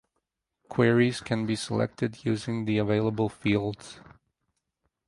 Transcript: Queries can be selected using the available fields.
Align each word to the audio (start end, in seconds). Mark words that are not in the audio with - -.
Queries 0.67 1.21
can 1.21 1.45
be 1.45 1.55
selected 1.55 2.25
using 2.25 2.65
the 2.65 2.79
available 2.79 3.29
fields. 3.29 3.99